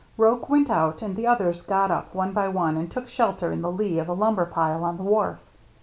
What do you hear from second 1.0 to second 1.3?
and the